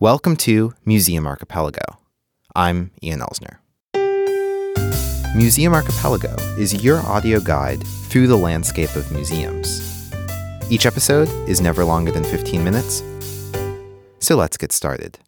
[0.00, 1.82] Welcome to Museum Archipelago.
[2.56, 3.58] I'm Ian Elsner.
[5.36, 10.10] Museum Archipelago is your audio guide through the landscape of museums.
[10.70, 13.02] Each episode is never longer than 15 minutes,
[14.20, 15.18] so let's get started.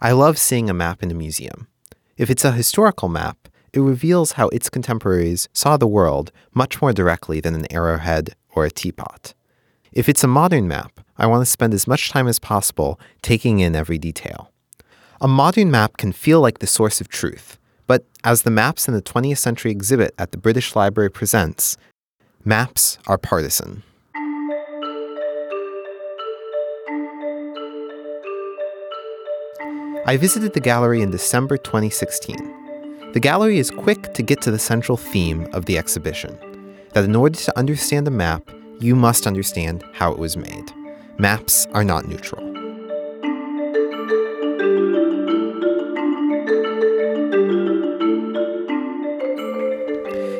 [0.00, 1.68] I love seeing a map in a museum.
[2.16, 6.92] If it's a historical map, it reveals how its contemporaries saw the world much more
[6.92, 9.34] directly than an arrowhead or a teapot.
[9.92, 13.60] If it's a modern map, I want to spend as much time as possible taking
[13.60, 14.50] in every detail.
[15.20, 18.94] A modern map can feel like the source of truth, but as the maps in
[18.94, 21.76] the 20th century exhibit at the British Library presents,
[22.44, 23.82] maps are partisan.
[30.04, 33.12] I visited the gallery in December 2016.
[33.12, 36.36] The gallery is quick to get to the central theme of the exhibition
[36.94, 38.50] that in order to understand a map,
[38.80, 40.72] you must understand how it was made.
[41.18, 42.42] Maps are not neutral.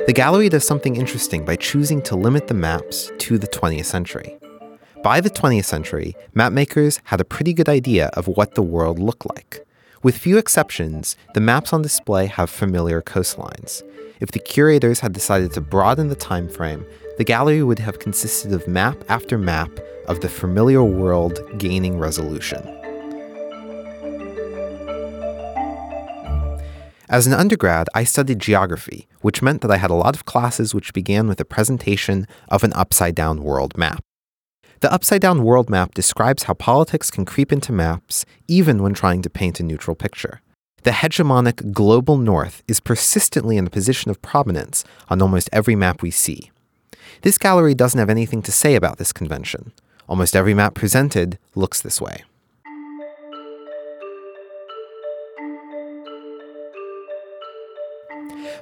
[0.07, 4.37] The gallery does something interesting by choosing to limit the maps to the 20th century.
[5.03, 9.27] By the 20th century, mapmakers had a pretty good idea of what the world looked
[9.27, 9.67] like.
[10.03, 13.85] With few exceptions, the maps on display have familiar coastlines.
[14.19, 16.85] If the curators had decided to broaden the time frame,
[17.19, 19.71] the gallery would have consisted of map after map
[20.09, 22.67] of the familiar world gaining resolution.
[27.09, 30.75] As an undergrad, I studied geography, which meant that I had a lot of classes
[30.75, 34.03] which began with a presentation of an upside down world map.
[34.83, 39.23] The upside down world map describes how politics can creep into maps even when trying
[39.23, 40.41] to paint a neutral picture.
[40.83, 46.03] The hegemonic global north is persistently in a position of prominence on almost every map
[46.03, 46.51] we see.
[47.21, 49.73] This gallery doesn't have anything to say about this convention.
[50.09, 52.25] Almost every map presented looks this way.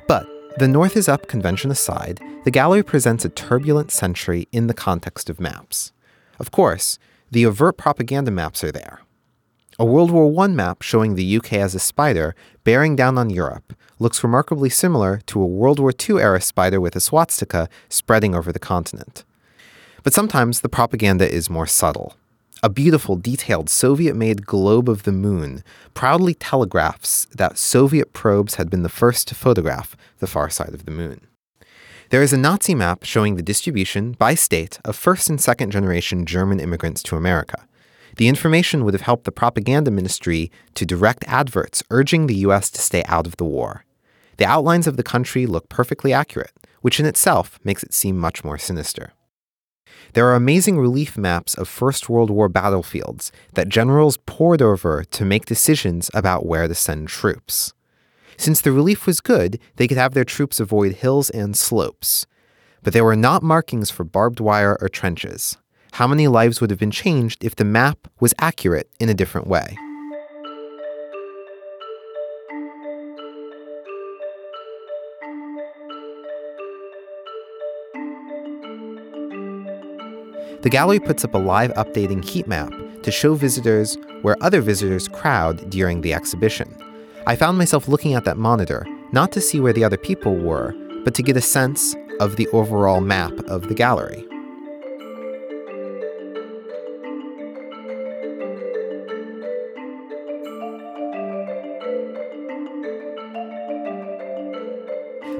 [0.06, 0.26] But
[0.58, 5.30] the North is Up convention aside, the gallery presents a turbulent century in the context
[5.30, 5.92] of maps.
[6.40, 6.98] Of course,
[7.30, 9.02] the overt propaganda maps are there.
[9.78, 12.34] A World War I map showing the UK as a spider
[12.64, 16.96] bearing down on Europe looks remarkably similar to a World War II era spider with
[16.96, 19.24] a swastika spreading over the continent.
[20.02, 22.16] But sometimes the propaganda is more subtle.
[22.62, 25.62] A beautiful, detailed Soviet made globe of the moon
[25.92, 30.86] proudly telegraphs that Soviet probes had been the first to photograph the far side of
[30.86, 31.26] the moon.
[32.10, 36.26] There is a Nazi map showing the distribution by state of first and second generation
[36.26, 37.68] German immigrants to America.
[38.16, 42.80] The information would have helped the propaganda ministry to direct adverts urging the US to
[42.80, 43.84] stay out of the war.
[44.38, 46.50] The outlines of the country look perfectly accurate,
[46.80, 49.12] which in itself makes it seem much more sinister.
[50.14, 55.24] There are amazing relief maps of First World War battlefields that generals pored over to
[55.24, 57.72] make decisions about where to send troops.
[58.40, 62.26] Since the relief was good, they could have their troops avoid hills and slopes.
[62.82, 65.58] But there were not markings for barbed wire or trenches.
[65.92, 69.46] How many lives would have been changed if the map was accurate in a different
[69.46, 69.76] way?
[80.62, 85.08] The gallery puts up a live updating heat map to show visitors where other visitors
[85.08, 86.74] crowd during the exhibition.
[87.26, 90.74] I found myself looking at that monitor, not to see where the other people were,
[91.04, 94.26] but to get a sense of the overall map of the gallery.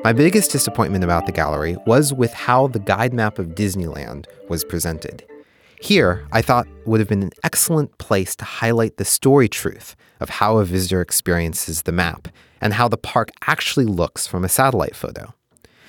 [0.05, 4.65] My biggest disappointment about the gallery was with how the guide map of Disneyland was
[4.65, 5.25] presented.
[5.81, 10.29] Here, I thought would have been an excellent place to highlight the story truth of
[10.29, 12.29] how a visitor experiences the map
[12.61, 15.33] and how the park actually looks from a satellite photo.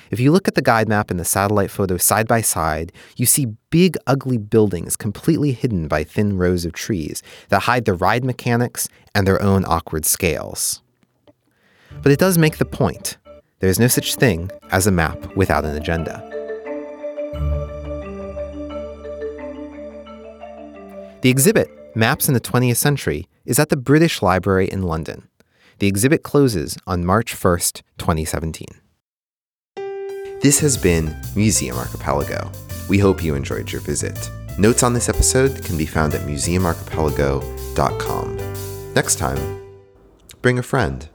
[0.09, 3.25] If you look at the guide map and the satellite photo side by side, you
[3.25, 8.23] see big, ugly buildings completely hidden by thin rows of trees that hide the ride
[8.23, 10.81] mechanics and their own awkward scales.
[12.01, 13.17] But it does make the point
[13.59, 16.30] there is no such thing as a map without an agenda.
[21.21, 25.27] The exhibit, Maps in the 20th Century, is at the British Library in London.
[25.77, 28.65] The exhibit closes on March 1st, 2017.
[30.41, 32.51] This has been Museum Archipelago.
[32.89, 34.17] We hope you enjoyed your visit.
[34.57, 38.93] Notes on this episode can be found at museumarchipelago.com.
[38.95, 39.61] Next time,
[40.41, 41.07] bring a friend.